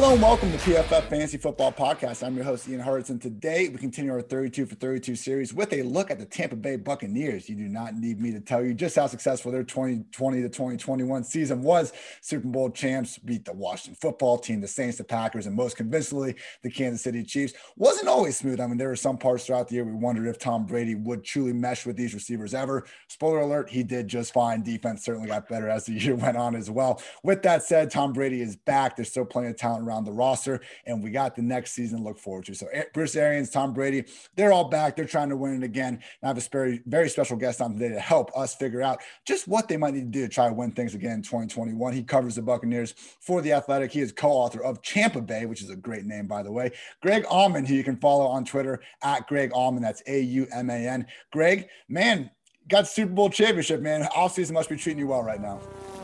[0.00, 2.26] Hello and welcome to PFF Fantasy Football Podcast.
[2.26, 5.74] I'm your host, Ian Hartitz, and today we continue our 32 for 32 series with
[5.74, 7.50] a look at the Tampa Bay Buccaneers.
[7.50, 11.24] You do not need me to tell you just how successful their 2020 to 2021
[11.24, 11.92] season was.
[12.22, 16.34] Super Bowl champs beat the Washington football team, the Saints, the Packers, and most convincingly,
[16.62, 17.52] the Kansas City Chiefs.
[17.76, 18.58] Wasn't always smooth.
[18.58, 21.24] I mean, there were some parts throughout the year we wondered if Tom Brady would
[21.24, 22.86] truly mesh with these receivers ever.
[23.08, 24.62] Spoiler alert, he did just fine.
[24.62, 27.02] Defense certainly got better as the year went on as well.
[27.22, 28.96] With that said, Tom Brady is back.
[28.96, 32.04] There's still plenty of talent around the roster, and we got the next season to
[32.04, 32.54] look forward to.
[32.54, 34.04] So Bruce Arians, Tom Brady,
[34.36, 34.96] they're all back.
[34.96, 35.94] They're trying to win it again.
[35.94, 39.02] And I have a very, very special guest on today to help us figure out
[39.26, 41.92] just what they might need to do to try to win things again in 2021.
[41.92, 43.92] He covers the Buccaneers for The Athletic.
[43.92, 46.70] He is co-author of Champa Bay, which is a great name, by the way.
[47.02, 49.80] Greg Auman, who you can follow on Twitter at Greg Auman.
[49.80, 51.06] That's A-U-M-A-N.
[51.32, 52.30] Greg, man,
[52.68, 54.02] got Super Bowl championship, man.
[54.16, 55.60] Offseason must be treating you well right now.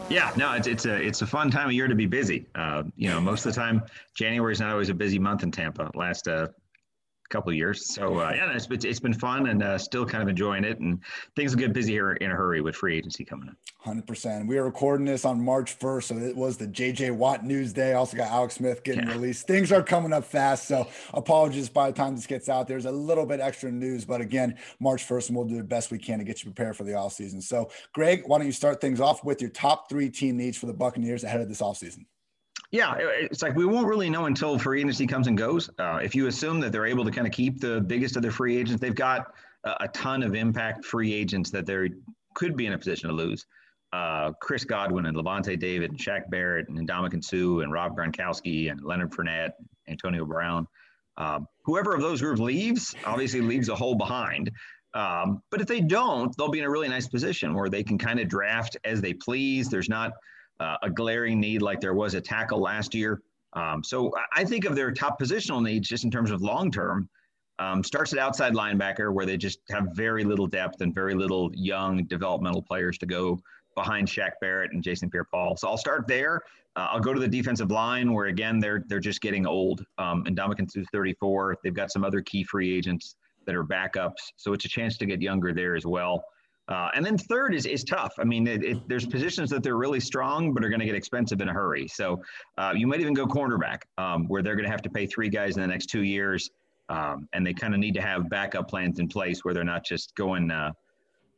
[0.08, 2.46] Yeah, no, it's it's a it's a fun time of year to be busy.
[2.54, 3.82] Uh, you know, most of the time,
[4.14, 5.90] January is not always a busy month in Tampa.
[5.94, 6.48] Last uh,
[7.28, 10.22] couple of years, so uh, yeah, it's been, it's been fun and uh, still kind
[10.22, 10.78] of enjoying it.
[10.80, 11.00] And
[11.34, 13.56] things will get busy here in a hurry with free agency coming in.
[13.78, 14.48] Hundred percent.
[14.48, 17.92] We are recording this on March first, so it was the JJ Watt news day.
[17.92, 19.12] Also got Alex Smith getting Yeah.
[19.14, 19.46] released.
[19.46, 22.66] Things are coming up fast, so apologies by the time this gets out.
[22.66, 25.90] There's a little bit extra news, but again, March first, and we'll do the best
[25.90, 27.40] we can to get you prepared for the off season.
[27.40, 30.66] So, Greg, why don't you start things off with your top three team needs for
[30.66, 32.06] the Buccaneers ahead of this off season?
[32.72, 35.70] Yeah, it's like we won't really know until free agency comes and goes.
[35.78, 38.32] Uh, if you assume that they're able to kind of keep the biggest of their
[38.32, 41.90] free agents, they've got a, a ton of impact free agents that they
[42.34, 43.46] could be in a position to lose.
[43.92, 48.70] Uh, Chris Godwin and Lavonte David and Shaq Barrett and Ndamukong Suh and Rob Gronkowski
[48.70, 49.52] and Leonard Fournette,
[49.88, 50.66] Antonio Brown.
[51.16, 54.50] Um, whoever of those groups leaves, obviously leaves a hole behind.
[54.92, 57.96] Um, but if they don't, they'll be in a really nice position where they can
[57.96, 59.68] kind of draft as they please.
[59.68, 60.12] There's not
[60.60, 63.20] uh, a glaring need like there was a tackle last year.
[63.52, 67.08] Um, so I- think of their top positional needs just in terms of long term.
[67.58, 71.50] Um, starts at outside linebacker where they just have very little depth and very little
[71.54, 73.38] young developmental players to go
[73.74, 75.56] behind Shaq Barrett and Jason Pierre-Paul.
[75.56, 76.42] So I'll start there.
[76.76, 79.84] Uh, I'll go to the defensive line where again they're they're just getting old.
[79.96, 81.56] Um, and Ndamukong 34.
[81.64, 85.06] They've got some other key free agents that are backups, so it's a chance to
[85.06, 86.22] get younger there as well.
[86.68, 88.12] Uh, and then third is is tough.
[88.18, 90.96] I mean, it, it, there's positions that they're really strong, but are going to get
[90.96, 91.86] expensive in a hurry.
[91.86, 92.22] So
[92.58, 95.28] uh, you might even go cornerback, um, where they're going to have to pay three
[95.28, 96.50] guys in the next two years,
[96.88, 99.84] um, and they kind of need to have backup plans in place where they're not
[99.84, 100.72] just going uh,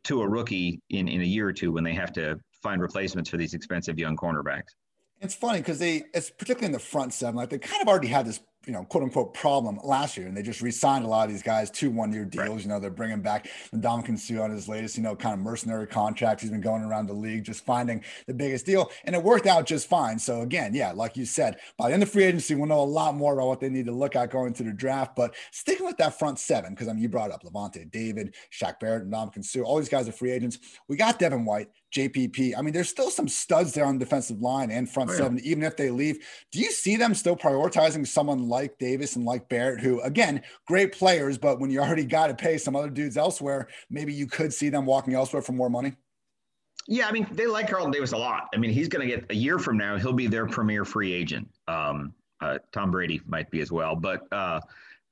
[0.05, 3.28] to a rookie in in a year or two when they have to find replacements
[3.28, 4.75] for these expensive young cornerbacks.
[5.21, 8.09] It's funny because they, it's particularly in the front seven, like they kind of already
[8.09, 11.26] had this, you know, quote unquote problem last year, and they just re-signed a lot
[11.26, 12.48] of these guys to one-year deals.
[12.48, 12.62] Right.
[12.62, 15.86] You know, they're bringing back Ndamukong Suh on his latest, you know, kind of mercenary
[15.86, 16.41] contract.
[16.41, 19.64] He's been going around the league just finding the biggest deal, and it worked out
[19.64, 20.18] just fine.
[20.18, 22.82] So again, yeah, like you said, by the end of free agency, we'll know a
[22.82, 25.16] lot more about what they need to look at going to the draft.
[25.16, 28.80] But sticking with that front seven, because I mean, you brought up Lavonte, David, Shaq
[28.80, 30.58] Barrett, and Ndamukong Suh, all these guys are free agents.
[30.88, 31.68] We got Devin White.
[31.94, 32.54] JPP.
[32.56, 35.19] I mean, there's still some studs there on the defensive line and front Oh, yeah.
[35.19, 36.19] seven, even if they leave.
[36.53, 40.93] Do you see them still prioritizing someone like Davis and like Barrett, who, again, great
[40.93, 44.53] players, but when you already got to pay some other dudes elsewhere, maybe you could
[44.53, 45.94] see them walking elsewhere for more money?
[46.87, 48.48] Yeah, I mean, they like Carlton Davis a lot.
[48.54, 51.12] I mean, he's going to get a year from now, he'll be their premier free
[51.12, 51.48] agent.
[51.69, 54.60] Um, uh, Tom Brady might be as well, but uh,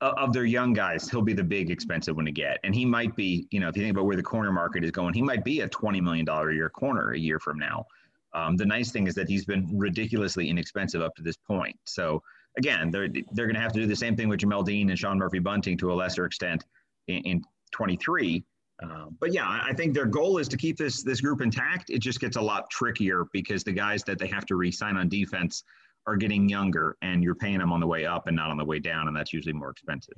[0.01, 2.59] of their young guys, he'll be the big expensive one to get.
[2.63, 4.91] And he might be, you know, if you think about where the corner market is
[4.91, 7.85] going, he might be a $20 million a year corner a year from now.
[8.33, 11.75] Um, the nice thing is that he's been ridiculously inexpensive up to this point.
[11.85, 12.21] So
[12.57, 14.99] again, they're they're going to have to do the same thing with Jamel Dean and
[14.99, 16.63] Sean Murphy Bunting to a lesser extent
[17.07, 17.41] in, in
[17.71, 18.43] 23.
[18.83, 21.89] Uh, but yeah, I think their goal is to keep this this group intact.
[21.89, 25.09] It just gets a lot trickier because the guys that they have to re-sign on
[25.09, 25.63] defense
[26.07, 28.65] are getting younger and you're paying them on the way up and not on the
[28.65, 30.15] way down, and that's usually more expensive.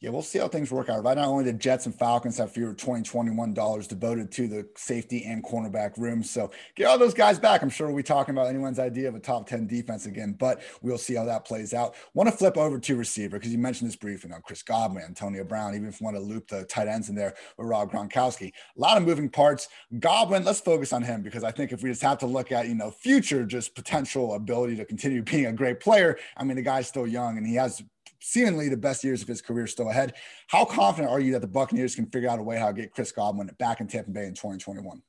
[0.00, 1.02] Yeah, we'll see how things work out.
[1.02, 5.24] Right not only the Jets and Falcons have fewer 2021 dollars devoted to the safety
[5.24, 6.22] and cornerback room.
[6.22, 7.62] So get all those guys back.
[7.62, 10.60] I'm sure we'll be talking about anyone's idea of a top 10 defense again, but
[10.82, 11.94] we'll see how that plays out.
[12.12, 14.30] Want to flip over to receiver because you mentioned this briefly.
[14.30, 17.14] Now, Chris Godwin, Antonio Brown, even if you want to loop the tight ends in
[17.14, 18.48] there with Rob Gronkowski.
[18.48, 19.68] A lot of moving parts.
[19.98, 22.68] Godwin, let's focus on him because I think if we just have to look at,
[22.68, 26.62] you know, future just potential ability to continue being a great player, I mean, the
[26.62, 27.82] guy's still young and he has
[28.20, 30.14] seemingly the best years of his career still ahead.
[30.48, 32.92] How confident are you that the Buccaneers can figure out a way how to get
[32.92, 35.02] Chris Godwin back in Tampa Bay in 2021?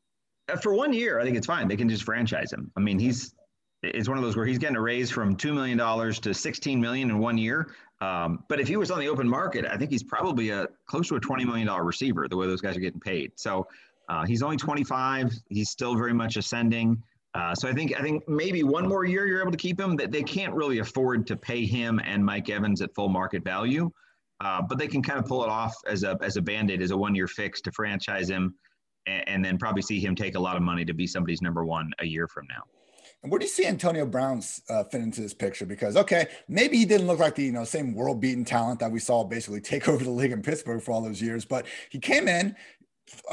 [0.49, 1.67] Uh, for one year, I think it's fine.
[1.67, 2.71] They can just franchise him.
[2.75, 3.33] I mean, he's
[3.83, 6.81] it's one of those where he's getting a raise from two million dollars to sixteen
[6.81, 7.69] million in one year.
[8.01, 11.07] Um, but if he was on the open market, I think he's probably a close
[11.09, 12.27] to a twenty million dollar receiver.
[12.27, 13.31] The way those guys are getting paid.
[13.35, 13.67] So
[14.09, 15.31] uh, he's only twenty five.
[15.49, 17.01] He's still very much ascending.
[17.37, 19.95] Uh, so I think I think maybe one more year you're able to keep him.
[19.95, 23.91] That they can't really afford to pay him and Mike Evans at full market value,
[24.41, 26.89] uh, but they can kind of pull it off as a as a band-aid, as
[26.89, 28.55] a one year fix to franchise him,
[29.05, 31.63] and, and, then probably see him take a lot of money to be somebody's number
[31.63, 32.63] one a year from now.
[33.21, 35.65] And where do you see Antonio Brown's uh, fit into this picture?
[35.67, 38.99] Because okay, maybe he didn't look like the you know same world-beating talent that we
[38.99, 42.27] saw basically take over the league in Pittsburgh for all those years, but he came
[42.27, 42.55] in,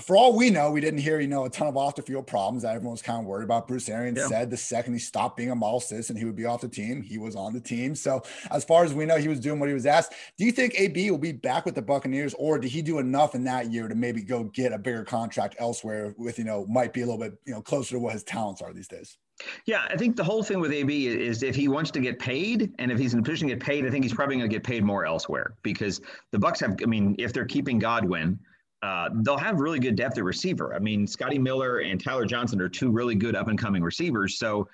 [0.03, 2.27] for all we know, we didn't hear, you know, a ton of off the field
[2.27, 3.67] problems that everyone was kind of worried about.
[3.67, 4.29] Bruce Arians yeah.
[4.29, 7.03] said the second he stopped being a model citizen, he would be off the team.
[7.03, 7.95] He was on the team.
[7.95, 10.13] So as far as we know, he was doing what he was asked.
[10.39, 13.35] Do you think AB will be back with the Buccaneers or did he do enough
[13.35, 16.93] in that year to maybe go get a bigger contract elsewhere with, you know, might
[16.93, 19.19] be a little bit, you know, closer to what his talents are these days?
[19.67, 22.73] Yeah, I think the whole thing with AB is if he wants to get paid,
[22.79, 24.55] and if he's in a position to get paid, I think he's probably going to
[24.55, 26.01] get paid more elsewhere because
[26.31, 26.77] the Bucs have.
[26.83, 28.39] I mean, if they're keeping Godwin,
[28.85, 30.75] uh, they'll have really good depth at receiver.
[30.75, 34.37] I mean, Scotty Miller and Tyler Johnson are two really good up and coming receivers.
[34.39, 34.69] So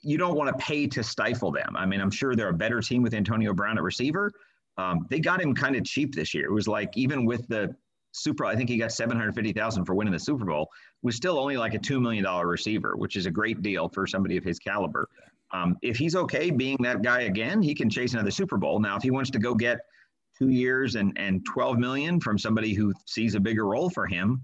[0.00, 1.76] you don't want to pay to stifle them.
[1.76, 4.32] I mean, I'm sure they're a better team with Antonio Brown at receiver.
[4.78, 6.46] Um, they got him kind of cheap this year.
[6.46, 7.76] It was like even with the
[8.12, 10.70] Super, I think he got 750,000 for winning the Super Bowl.
[11.02, 14.06] Was still only like a two million dollar receiver, which is a great deal for
[14.06, 15.06] somebody of his caliber.
[15.52, 18.80] Um, if he's okay being that guy again, he can chase another Super Bowl.
[18.80, 19.80] Now, if he wants to go get
[20.40, 24.42] two years and, and 12 million from somebody who sees a bigger role for him,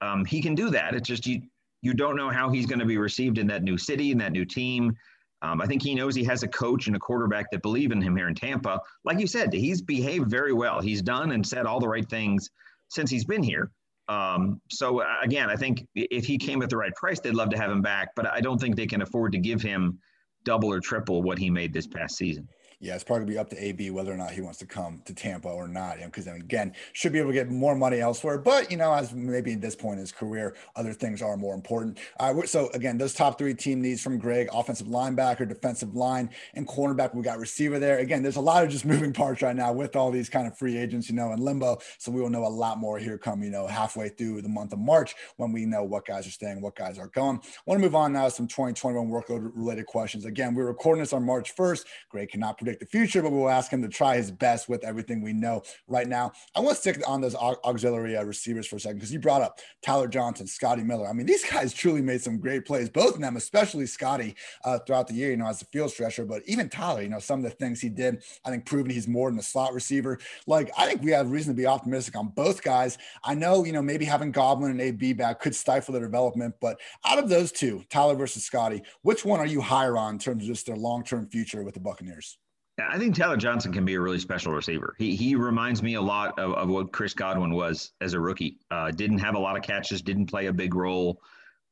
[0.00, 0.94] um, he can do that.
[0.94, 1.42] It's just you,
[1.82, 4.32] you don't know how he's going to be received in that new city, in that
[4.32, 4.96] new team.
[5.42, 8.00] Um, I think he knows he has a coach and a quarterback that believe in
[8.00, 8.80] him here in Tampa.
[9.04, 10.80] Like you said, he's behaved very well.
[10.80, 12.48] He's done and said all the right things
[12.88, 13.70] since he's been here.
[14.08, 17.50] Um, so uh, again, I think if he came at the right price, they'd love
[17.50, 18.08] to have him back.
[18.16, 19.98] But I don't think they can afford to give him
[20.44, 22.48] double or triple what he made this past season
[22.84, 25.14] yeah, it's probably be up to AB whether or not he wants to come to
[25.14, 25.96] Tampa or not.
[26.04, 28.36] Because you know, then again, should be able to get more money elsewhere.
[28.36, 31.54] But you know, as maybe at this point in his career, other things are more
[31.54, 31.98] important.
[32.20, 36.68] Uh, so again, those top three team needs from Greg: offensive linebacker, defensive line, and
[36.68, 37.14] cornerback.
[37.14, 37.98] We got receiver there.
[38.00, 40.58] Again, there's a lot of just moving parts right now with all these kind of
[40.58, 41.78] free agents, you know, in limbo.
[41.96, 44.74] So we will know a lot more here come you know halfway through the month
[44.74, 47.40] of March when we know what guys are staying, what guys are going.
[47.64, 50.26] Want to move on now to some 2021 workload related questions.
[50.26, 51.84] Again, we're recording this on March 1st.
[52.10, 55.22] Greg cannot predict the future, but we'll ask him to try his best with everything
[55.22, 56.32] we know right now.
[56.54, 59.42] I want to stick on those auxiliary uh, receivers for a second because you brought
[59.42, 61.08] up Tyler Johnson, Scotty Miller.
[61.08, 64.34] I mean, these guys truly made some great plays, both of them, especially Scotty
[64.64, 66.24] uh, throughout the year, you know, as a field stretcher.
[66.24, 69.08] But even Tyler, you know, some of the things he did, I think proving he's
[69.08, 70.18] more than a slot receiver.
[70.46, 72.98] Like, I think we have reason to be optimistic on both guys.
[73.22, 76.80] I know, you know, maybe having Godwin and AB back could stifle their development, but
[77.04, 80.42] out of those two, Tyler versus Scotty, which one are you higher on in terms
[80.42, 82.38] of just their long term future with the Buccaneers?
[82.78, 84.94] I think Tyler Johnson can be a really special receiver.
[84.98, 88.58] He he reminds me a lot of, of what Chris Godwin was as a rookie.
[88.70, 91.20] Uh, didn't have a lot of catches, didn't play a big role,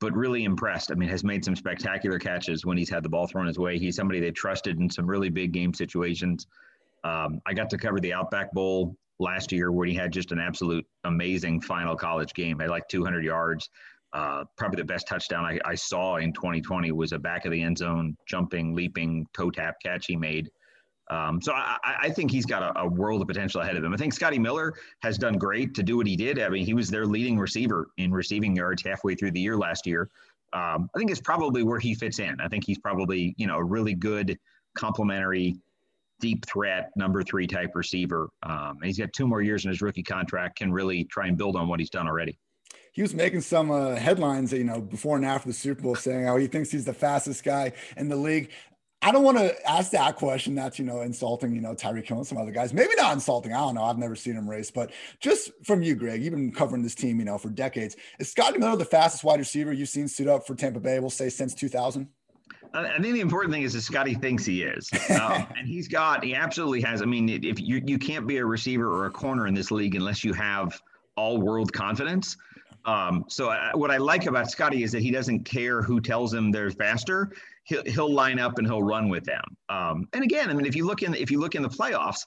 [0.00, 0.92] but really impressed.
[0.92, 3.78] I mean, has made some spectacular catches when he's had the ball thrown his way.
[3.78, 6.46] He's somebody they trusted in some really big game situations.
[7.02, 10.38] Um, I got to cover the Outback Bowl last year where he had just an
[10.38, 12.60] absolute amazing final college game.
[12.60, 13.68] Had like 200 yards.
[14.12, 17.62] Uh, probably the best touchdown I, I saw in 2020 was a back of the
[17.62, 20.50] end zone jumping, leaping toe tap catch he made
[21.10, 23.92] um, so I, I, think he's got a, a, world of potential ahead of him.
[23.92, 26.40] I think Scotty Miller has done great to do what he did.
[26.40, 29.86] I mean, he was their leading receiver in receiving yards halfway through the year last
[29.86, 30.08] year.
[30.52, 32.40] Um, I think it's probably where he fits in.
[32.40, 34.38] I think he's probably you know a really good
[34.74, 35.56] complementary
[36.20, 38.28] deep threat number three type receiver.
[38.44, 40.58] Um, he's got two more years in his rookie contract.
[40.58, 42.38] Can really try and build on what he's done already
[42.92, 46.26] he was making some uh, headlines, you know, before and after the Super Bowl, saying
[46.26, 48.50] how he thinks he's the fastest guy in the league.
[49.02, 50.54] I don't want to ask that question.
[50.54, 51.54] That's you know insulting.
[51.54, 52.72] You know Tyreek Hill and some other guys.
[52.72, 53.52] Maybe not insulting.
[53.52, 53.82] I don't know.
[53.82, 57.18] I've never seen him race, but just from you, Greg, you've been covering this team,
[57.18, 57.96] you know, for decades.
[58.20, 61.00] Is Scotty Miller the fastest wide receiver you've seen suit up for Tampa Bay?
[61.00, 62.08] We'll say since 2000.
[62.74, 66.24] I think the important thing is that Scotty thinks he is, um, and he's got.
[66.24, 67.02] He absolutely has.
[67.02, 69.94] I mean, if you you can't be a receiver or a corner in this league
[69.94, 70.80] unless you have
[71.16, 72.36] all world confidence.
[72.84, 76.32] Um, so I, what I like about Scotty is that he doesn't care who tells
[76.34, 77.32] him they're faster.
[77.64, 79.44] He'll, he'll line up and he'll run with them.
[79.68, 82.26] Um, and again, I mean, if you look in if you look in the playoffs,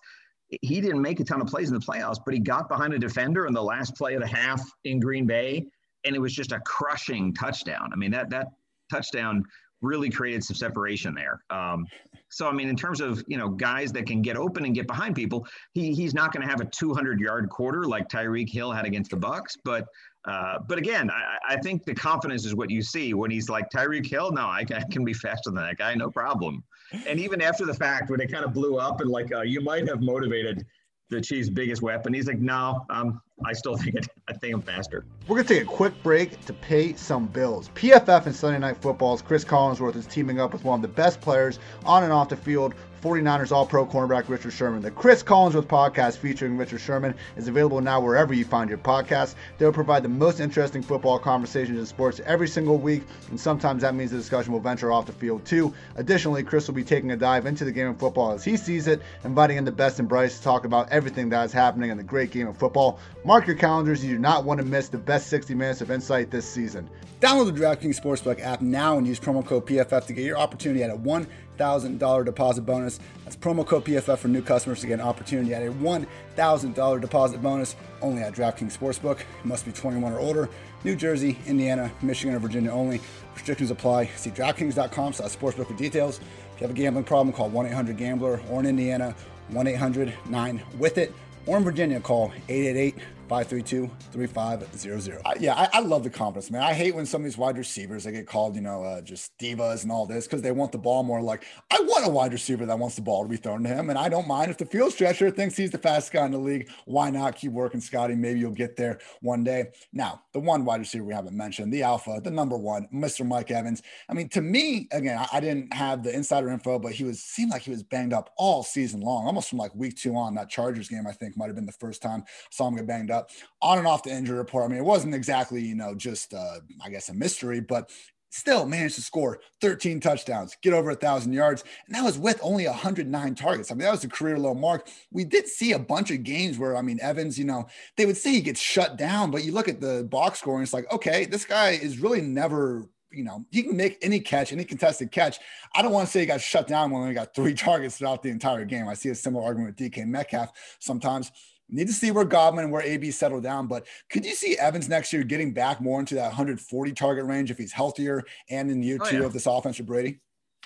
[0.62, 3.00] he didn't make a ton of plays in the playoffs, but he got behind a
[3.00, 5.66] defender in the last play of the half in Green Bay,
[6.06, 7.90] and it was just a crushing touchdown.
[7.92, 8.48] I mean, that that
[8.92, 9.44] touchdown
[9.82, 11.44] really created some separation there.
[11.50, 11.86] Um,
[12.30, 14.88] so I mean, in terms of you know guys that can get open and get
[14.88, 18.72] behind people, he he's not going to have a 200 yard quarter like Tyreek Hill
[18.72, 19.86] had against the Bucs, but
[20.28, 23.70] uh, but again, I, I, think the confidence is what you see when he's like
[23.70, 24.32] Tyreek Hill.
[24.32, 26.64] No, I, I, can be faster than that guy, no problem.
[27.08, 29.62] And even after the fact, when it kind of blew up and like uh, you
[29.62, 30.66] might have motivated
[31.10, 34.08] the Chiefs' biggest weapon, he's like, no, um, I still think it.
[34.28, 35.06] I think I'm faster.
[35.28, 37.70] We're gonna take a quick break to pay some bills.
[37.76, 41.22] PFF and Sunday Night Football's Chris Collinsworth is teaming up with one of the best
[41.22, 42.74] players on and off the field
[43.06, 44.82] 49ers All Pro cornerback Richard Sherman.
[44.82, 49.36] The Chris Collinsworth podcast featuring Richard Sherman is available now wherever you find your podcasts.
[49.60, 53.94] They'll provide the most interesting football conversations in sports every single week, and sometimes that
[53.94, 55.72] means the discussion will venture off the field too.
[55.98, 58.88] Additionally, Chris will be taking a dive into the game of football as he sees
[58.88, 61.98] it, inviting in the best and brightest to talk about everything that is happening in
[61.98, 62.98] the great game of football.
[63.24, 66.32] Mark your calendars, you do not want to miss the best 60 minutes of insight
[66.32, 66.90] this season.
[67.22, 70.84] Download the DraftKings Sportsbook app now and use promo code PFF to get your opportunity
[70.84, 73.00] at a one $1,000 deposit bonus.
[73.24, 77.42] That's promo code PFF for new customers to get an opportunity at a $1,000 deposit
[77.42, 79.22] bonus only at DraftKings Sportsbook.
[79.44, 80.50] Must be 21 or older.
[80.84, 83.02] New Jersey, Indiana, Michigan, or Virginia only.
[83.34, 84.06] Restrictions apply.
[84.16, 86.20] See DraftKings.com slash sportsbook for details.
[86.56, 89.16] If you have a gambling problem, call 1-800-GAMBLER or in Indiana,
[89.52, 91.14] 1-800-9-WITH-IT
[91.48, 92.96] or in Virginia, call 888-
[93.28, 95.40] 532-3500.
[95.40, 96.62] yeah, I, I, love the confidence, man.
[96.62, 99.38] I hate when some of these wide receivers they get called, you know, uh, just
[99.38, 101.22] divas and all this because they want the ball more.
[101.22, 103.90] Like I want a wide receiver that wants the ball to be thrown to him,
[103.90, 106.38] and I don't mind if the field stretcher thinks he's the fastest guy in the
[106.38, 106.70] league.
[106.86, 108.16] Why not keep working, Scotty?
[108.16, 109.66] Maybe you'll get there one day.
[109.94, 113.26] Now, the one wide receiver we haven't mentioned, the alpha, the number one, Mr.
[113.26, 113.82] Mike Evans.
[114.10, 117.24] I mean, to me, again, I, I didn't have the insider info, but he was
[117.24, 120.36] seemed like he was banged up all season long, almost from like week two on.
[120.36, 122.88] That Chargers game, I think, might have been the first time I saw him get
[122.88, 123.30] banged up up
[123.62, 124.66] on and off the injury report.
[124.66, 127.90] I mean, it wasn't exactly, you know, just, uh, I guess, a mystery, but
[128.36, 132.68] still managed to score 13 touchdowns, get over thousand yards, and that was with only
[132.68, 133.72] 109 targets.
[133.72, 134.90] I mean, that was a career low mark.
[135.12, 138.18] We did see a bunch of games where, I mean, Evans, you know, they would
[138.18, 140.92] say he gets shut down, but you look at the box score and it's like,
[140.92, 142.86] okay, this guy is really never.
[143.12, 145.40] You know, he can make any catch, any contested catch.
[145.74, 148.22] I don't want to say he got shut down when he got three targets throughout
[148.22, 148.90] the entire game.
[148.90, 151.32] I see a similar argument with DK Metcalf sometimes.
[151.68, 154.88] Need to see where Godwin and where AB settle down, but could you see Evans
[154.88, 158.84] next year getting back more into that 140 target range if he's healthier and in
[158.84, 159.26] year oh, two yeah.
[159.26, 160.20] of this offense for Brady?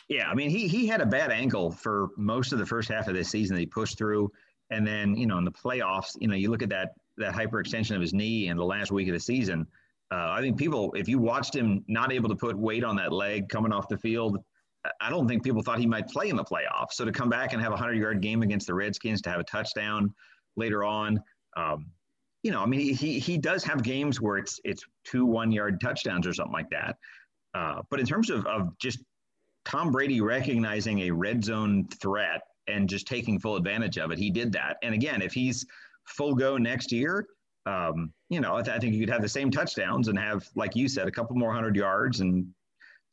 [0.09, 3.07] Yeah, I mean he he had a bad ankle for most of the first half
[3.07, 4.31] of this season that he pushed through,
[4.71, 7.95] and then you know in the playoffs, you know you look at that that hyperextension
[7.95, 9.67] of his knee in the last week of the season.
[10.11, 13.11] Uh, I think people, if you watched him not able to put weight on that
[13.11, 14.39] leg coming off the field,
[14.99, 16.93] I don't think people thought he might play in the playoffs.
[16.93, 19.39] So to come back and have a hundred yard game against the Redskins, to have
[19.39, 20.13] a touchdown,
[20.55, 21.21] later on.
[21.57, 21.87] Um,
[22.43, 25.81] you know, I mean, he he does have games where it's it's two one yard
[25.81, 26.95] touchdowns or something like that.
[27.53, 28.99] Uh, but in terms of of just
[29.65, 34.29] Tom Brady recognizing a red zone threat and just taking full advantage of it, he
[34.29, 34.77] did that.
[34.83, 35.65] And again, if he's
[36.05, 37.27] full go next year,
[37.65, 40.47] um, you know, I, th- I think you could have the same touchdowns and have,
[40.55, 42.47] like you said, a couple more hundred yards and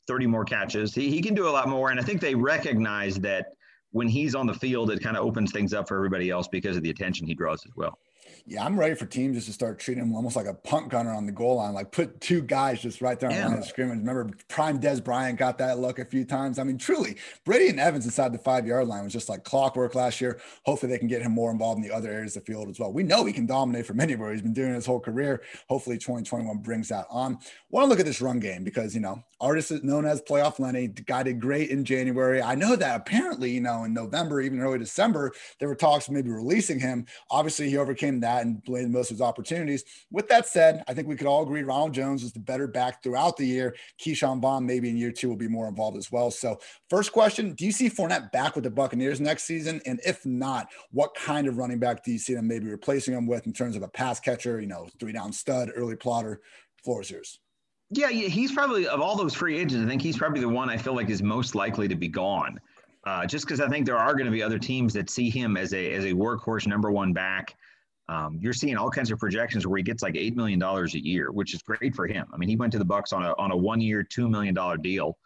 [0.06, 0.94] 30 more catches.
[0.94, 1.90] He, he can do a lot more.
[1.90, 3.48] And I think they recognize that
[3.92, 6.76] when he's on the field, it kind of opens things up for everybody else because
[6.76, 7.98] of the attention he draws as well.
[8.48, 11.12] Yeah, I'm ready for teams just to start treating him almost like a punt gunner
[11.12, 11.74] on the goal line.
[11.74, 13.42] Like put two guys just right there on yeah.
[13.42, 13.98] the line of scrimmage.
[13.98, 16.60] Remember, prime Dez Bryant got that look a few times.
[16.60, 19.96] I mean, truly, Brady and Evans inside the five yard line was just like clockwork
[19.96, 20.40] last year.
[20.64, 22.78] Hopefully, they can get him more involved in the other areas of the field as
[22.78, 22.92] well.
[22.92, 24.30] We know he can dominate from anywhere.
[24.30, 25.42] He's been doing his whole career.
[25.68, 27.38] Hopefully, 2021 brings that on.
[27.70, 30.60] Want to look at this run game because you know, artist is known as Playoff
[30.60, 30.86] Lenny.
[30.86, 32.40] The guy did great in January.
[32.40, 36.30] I know that apparently, you know, in November, even early December, there were talks maybe
[36.30, 37.06] releasing him.
[37.28, 39.84] Obviously, he overcame that and played most of his opportunities.
[40.10, 43.02] With that said, I think we could all agree Ronald Jones is the better back
[43.02, 43.76] throughout the year.
[44.00, 46.30] Ke'Shawn Vaughn maybe in year two will be more involved as well.
[46.30, 46.58] So,
[46.90, 49.80] first question: Do you see Fournette back with the Buccaneers next season?
[49.86, 53.26] And if not, what kind of running back do you see them maybe replacing him
[53.26, 54.60] with in terms of a pass catcher?
[54.60, 56.40] You know, three down stud, early plotter.
[56.84, 57.40] Floor is yours.
[57.90, 59.84] Yeah, he's probably of all those free agents.
[59.84, 62.58] I think he's probably the one I feel like is most likely to be gone.
[63.04, 65.56] Uh, just because I think there are going to be other teams that see him
[65.56, 67.54] as a as a workhorse number one back.
[68.08, 71.04] Um, you're seeing all kinds of projections where he gets like eight million dollars a
[71.04, 72.26] year, which is great for him.
[72.32, 74.54] I mean, he went to the Bucs on a on a one year, two million
[74.54, 75.18] dollar deal.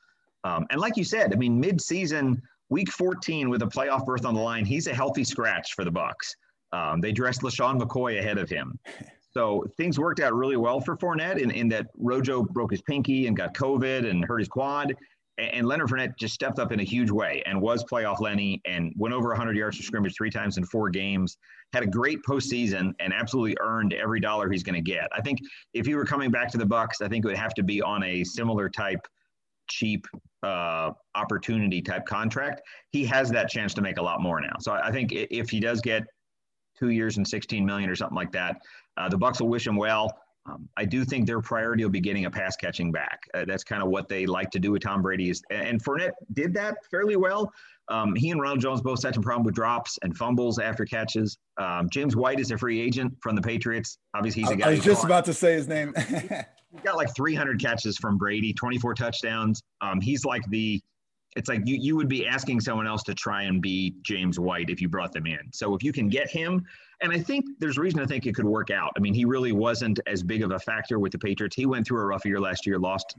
[0.45, 4.35] Um, and like you said, I mean, mid-season, week 14 with a playoff berth on
[4.35, 6.35] the line, he's a healthy scratch for the Bucs.
[6.73, 8.79] Um, they dressed LeSean McCoy ahead of him.
[9.33, 13.29] So things worked out really well for Fournette in, in that Rojo broke his pinky
[13.29, 14.97] and got COVID and hurt his quad.
[15.41, 18.93] And Leonard Fournette just stepped up in a huge way and was playoff Lenny and
[18.97, 21.39] went over 100 yards for scrimmage three times in four games.
[21.73, 25.09] Had a great postseason and absolutely earned every dollar he's going to get.
[25.13, 25.39] I think
[25.73, 27.81] if he were coming back to the Bucs, I think it would have to be
[27.81, 29.07] on a similar type
[29.69, 30.07] cheap
[30.43, 32.61] uh, opportunity type contract.
[32.91, 34.57] He has that chance to make a lot more now.
[34.61, 36.05] So I think if he does get
[36.79, 38.57] two years and 16 million or something like that,
[38.97, 40.13] uh, the Bucs will wish him well.
[40.47, 43.21] Um, I do think their priority will be getting a pass catching back.
[43.35, 45.31] Uh, that's kind of what they like to do with Tom Brady.
[45.31, 47.53] Is, and Fournette did that fairly well.
[47.89, 51.37] Um, he and Ronald Jones both had some problem with drops and fumbles after catches.
[51.59, 53.99] Um, James White is a free agent from the Patriots.
[54.15, 54.69] Obviously, he's a guy.
[54.69, 55.93] I was just about to say his name.
[56.09, 59.61] he's got like 300 catches from Brady, 24 touchdowns.
[59.81, 60.81] Um, he's like the
[61.37, 64.69] it's like you you would be asking someone else to try and be James White
[64.69, 65.41] if you brought them in.
[65.53, 66.65] So if you can get him,
[67.03, 68.93] and I think there's reason to think it could work out.
[68.97, 71.55] I mean, he really wasn't as big of a factor with the Patriots.
[71.55, 73.15] He went through a rough year last year, lost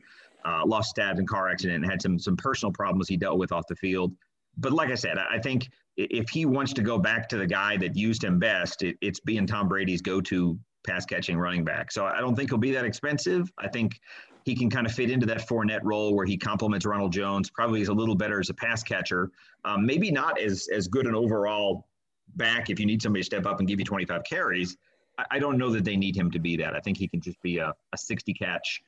[0.45, 3.51] uh, lost dad in car accident, and had some some personal problems he dealt with
[3.51, 4.13] off the field.
[4.57, 7.77] But like I said, I think if he wants to go back to the guy
[7.77, 11.91] that used him best, it, it's being Tom Brady's go-to pass catching running back.
[11.91, 13.51] So I don't think he'll be that expensive.
[13.57, 13.99] I think
[14.43, 17.49] he can kind of fit into that Fournette role where he complements Ronald Jones.
[17.49, 19.31] Probably is a little better as a pass catcher.
[19.65, 21.87] Um, maybe not as as good an overall
[22.35, 24.77] back if you need somebody to step up and give you 25 carries.
[25.17, 26.75] I, I don't know that they need him to be that.
[26.75, 28.81] I think he can just be a, a 60 catch,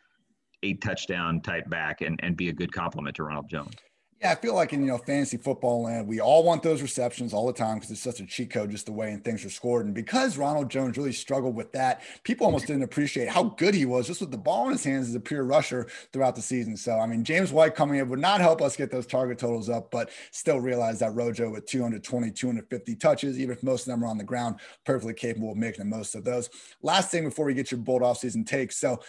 [0.64, 3.76] eight touchdown type back and, and be a good complement to Ronald Jones.
[4.24, 7.34] Yeah, I feel like in you know fantasy football land, we all want those receptions
[7.34, 9.50] all the time because it's such a cheat code, just the way and things are
[9.50, 9.86] scored.
[9.86, 13.86] And because Ronald Jones really struggled with that, people almost didn't appreciate how good he
[13.86, 16.78] was just with the ball in his hands as a pure rusher throughout the season.
[16.78, 19.68] So I mean, James White coming in would not help us get those target totals
[19.70, 24.06] up, but still realize that Rojo with 220, 250 touches, even if most of them
[24.06, 26.50] are on the ground, perfectly capable of making the most of those.
[26.82, 28.78] Last thing before we get your bold offseason takes.
[28.78, 29.02] So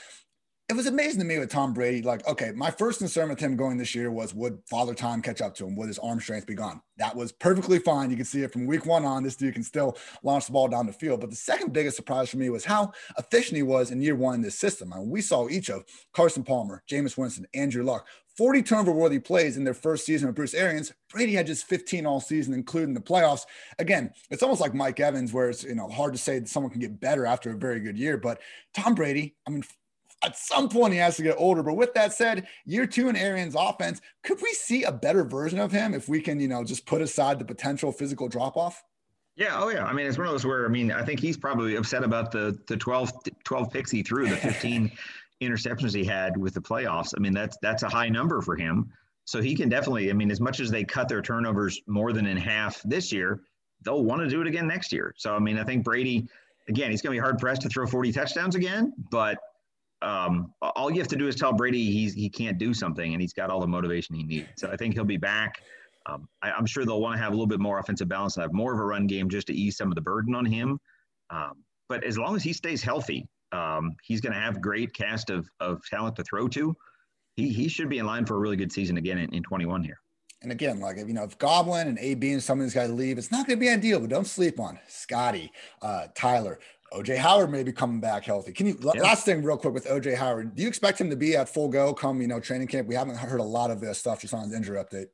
[0.71, 2.01] it was amazing to me with Tom Brady.
[2.01, 5.43] Like, okay, my first concern with him going this year was would Father Time catch
[5.43, 5.77] up to him?
[5.77, 6.81] Would his arm strength be gone?
[6.97, 8.11] That was perfectly fine.
[8.11, 9.23] You can see it from week one on.
[9.23, 11.21] This dude can still launch the ball down the field.
[11.21, 14.37] But the second biggest surprise for me was how efficient he was in year one
[14.37, 14.91] in this system.
[14.93, 18.07] I mean, we saw each of Carson Palmer, Jameis Winston, Andrew Luck,
[18.39, 20.93] 40 turnover worthy plays in their first season with Bruce Arians.
[21.11, 23.43] Brady had just 15 all season, including the playoffs.
[23.79, 26.73] Again, it's almost like Mike Evans, where it's you know hard to say that someone
[26.73, 28.17] can get better after a very good year.
[28.17, 28.41] But
[28.75, 29.63] Tom Brady, I mean,
[30.23, 31.63] at some point he has to get older.
[31.63, 35.59] But with that said, year two in Arians' offense, could we see a better version
[35.59, 38.83] of him if we can, you know, just put aside the potential physical drop off?
[39.37, 39.85] Yeah, oh yeah.
[39.85, 42.31] I mean, it's one of those where I mean, I think he's probably upset about
[42.31, 43.13] the the 12,
[43.45, 44.91] 12 picks he threw, the 15
[45.43, 47.15] interceptions he had with the playoffs.
[47.17, 48.93] I mean, that's that's a high number for him.
[49.27, 52.27] So he can definitely, I mean, as much as they cut their turnovers more than
[52.27, 53.41] in half this year,
[53.83, 55.15] they'll want to do it again next year.
[55.17, 56.29] So I mean, I think Brady,
[56.69, 59.39] again, he's going to be hard pressed to throw 40 touchdowns again, but
[60.05, 63.23] um, all you have to do is tell Brady he's he can't do something, and
[63.23, 64.49] he's got all the motivation he needs.
[64.59, 65.63] So I think he'll be back.
[66.07, 68.43] Um, I, am sure they'll want to have a little bit more offensive balance and
[68.43, 70.79] have more of a run game just to ease some of the burden on him.
[71.31, 75.31] Um, but as long as he stays healthy, um, he's going to have great cast
[75.31, 76.77] of, of talent to throw to.
[77.37, 79.83] He, he should be in line for a really good season again in, in 21
[79.83, 79.99] here.
[80.43, 82.91] And again, like if you know, if Godwin and AB and some of these guys
[82.91, 83.99] leave, it's not going to be ideal.
[83.99, 86.59] But don't sleep on Scotty, uh, Tyler,
[86.95, 88.53] OJ Howard may be coming back healthy.
[88.53, 89.03] Can you yeah.
[89.03, 90.55] last thing real quick with OJ Howard?
[90.55, 92.89] Do you expect him to be at full go come you know training camp?
[92.89, 95.09] We haven't heard a lot of this stuff just on his injury update.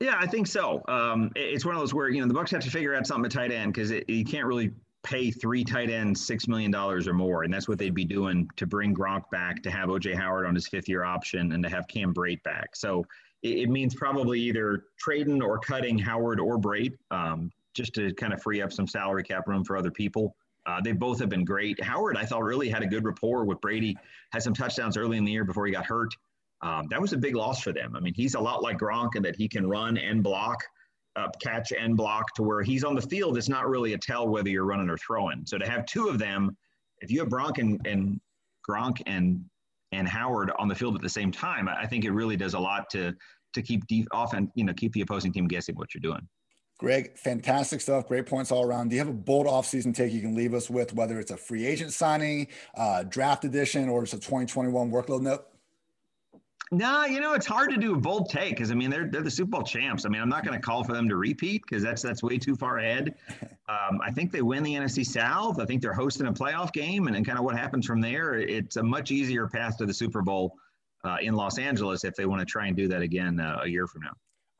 [0.00, 0.82] Yeah, I think so.
[0.88, 3.26] Um, it's one of those where you know the Bucs have to figure out something
[3.26, 4.72] at tight end because you can't really
[5.02, 8.48] pay three tight ends six million dollars or more, and that's what they'd be doing
[8.56, 11.70] to bring Gronk back, to have OJ Howard on his fifth year option, and to
[11.70, 12.76] have Cam Brate back.
[12.76, 13.06] So
[13.42, 18.32] it, it means probably either trading or cutting Howard or Brate, um, just to kind
[18.32, 20.34] of free up some salary cap room for other people.
[20.66, 21.82] Uh, they both have been great.
[21.82, 23.96] Howard, I thought, really had a good rapport with Brady.
[24.32, 26.12] Had some touchdowns early in the year before he got hurt.
[26.62, 27.94] Um, that was a big loss for them.
[27.94, 30.64] I mean, he's a lot like Gronk in that he can run and block,
[31.14, 33.36] uh, catch and block to where he's on the field.
[33.36, 35.44] It's not really a tell whether you're running or throwing.
[35.46, 36.56] So to have two of them,
[37.00, 38.20] if you have Gronk and, and
[38.68, 39.44] Gronk and
[39.92, 42.58] and Howard on the field at the same time, I think it really does a
[42.58, 43.14] lot to
[43.54, 46.26] to keep deep often, you know, keep the opposing team guessing what you're doing.
[46.78, 48.06] Greg, fantastic stuff.
[48.06, 48.88] Great points all around.
[48.88, 51.36] Do you have a bold offseason take you can leave us with, whether it's a
[51.36, 55.46] free agent signing, uh, draft edition, or just a 2021 workload note?
[56.72, 59.22] No, you know, it's hard to do a bold take because I mean they're they're
[59.22, 60.04] the Super Bowl champs.
[60.04, 62.38] I mean, I'm not going to call for them to repeat because that's that's way
[62.38, 63.14] too far ahead.
[63.68, 65.58] Um, I think they win the NFC South.
[65.58, 68.34] I think they're hosting a playoff game, and then kind of what happens from there.
[68.34, 70.54] It's a much easier path to the Super Bowl
[71.04, 73.68] uh, in Los Angeles if they want to try and do that again uh, a
[73.68, 74.12] year from now.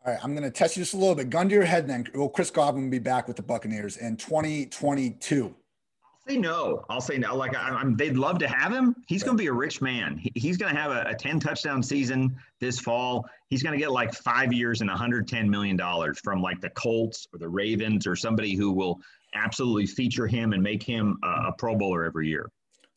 [0.07, 1.31] All right, I'm going to test you just a little bit.
[1.31, 2.07] Gun to your head then.
[2.15, 5.47] Will Chris Godwin be back with the Buccaneers in 2022?
[5.47, 6.85] I'll say no.
[6.89, 7.35] I'll say no.
[7.35, 8.95] Like I, am they'd love to have him.
[9.09, 10.17] He's going to be a rich man.
[10.17, 13.27] He, he's going to have a, a, 10 touchdown season this fall.
[13.49, 17.27] He's going to get like five years and 110 million dollars from like the Colts
[17.33, 19.01] or the Ravens or somebody who will
[19.35, 22.49] absolutely feature him and make him a, a Pro Bowler every year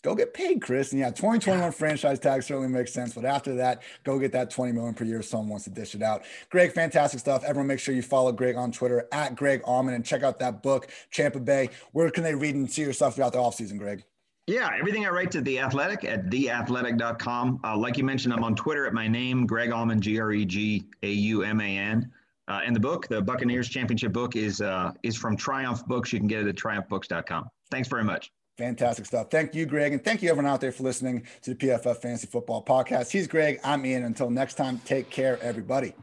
[0.02, 0.92] go get paid, Chris.
[0.92, 3.14] And yeah, 2021 franchise tag certainly makes sense.
[3.14, 5.96] But after that, go get that 20 million per year if someone wants to dish
[5.96, 6.24] it out.
[6.50, 7.44] Greg, fantastic stuff.
[7.44, 10.64] Everyone make sure you follow Greg on Twitter at Greg Auman and check out that
[10.64, 11.70] book, Tampa Bay.
[11.92, 14.04] Where can they read and see your stuff throughout the offseason, Greg?
[14.48, 17.60] Yeah, everything I write to The Athletic at theathletic.com.
[17.64, 20.44] Uh, like you mentioned, I'm on Twitter at my name, Greg Auman, G R E
[20.44, 22.12] G A U M A N.
[22.48, 26.12] Uh, and the book, the Buccaneers Championship book, is uh, is from Triumph Books.
[26.12, 27.48] You can get it at triumphbooks.com.
[27.70, 28.32] Thanks very much.
[28.60, 29.32] Fantastic stuff.
[29.32, 29.94] Thank you, Greg.
[29.94, 33.10] And thank you, everyone out there, for listening to the PFF Fantasy Football Podcast.
[33.10, 33.58] He's Greg.
[33.64, 34.04] I'm Ian.
[34.04, 35.94] Until next time, take care, everybody.